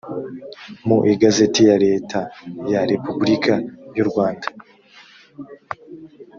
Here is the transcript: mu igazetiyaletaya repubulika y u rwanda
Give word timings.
mu 0.87 0.97
igazetiyaletaya 1.13 2.79
repubulika 2.91 3.53
y 3.95 3.99
u 4.03 4.05
rwanda 4.09 4.47